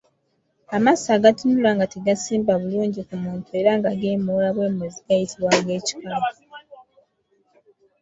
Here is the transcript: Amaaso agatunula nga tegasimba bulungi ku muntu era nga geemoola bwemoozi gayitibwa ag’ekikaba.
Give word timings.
Amaaso 0.75 1.07
agatunula 1.17 1.69
nga 1.75 1.85
tegasimba 1.93 2.53
bulungi 2.61 3.01
ku 3.07 3.15
muntu 3.23 3.49
era 3.59 3.71
nga 3.79 3.91
geemoola 3.99 4.49
bwemoozi 4.55 4.99
gayitibwa 5.07 5.49
ag’ekikaba. 5.57 6.29